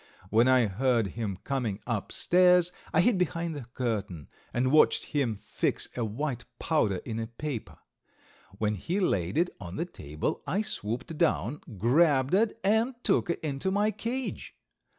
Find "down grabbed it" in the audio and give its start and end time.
11.19-12.59